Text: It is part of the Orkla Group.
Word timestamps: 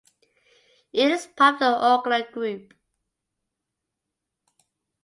It 0.93 1.11
is 1.11 1.27
part 1.27 1.61
of 1.61 1.61
the 1.61 1.65
Orkla 1.79 2.31
Group. 2.31 2.73